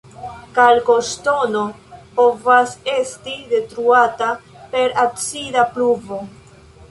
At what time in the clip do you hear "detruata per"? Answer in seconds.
3.53-4.97